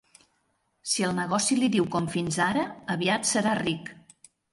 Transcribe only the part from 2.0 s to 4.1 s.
fins ara, aviat serà ric.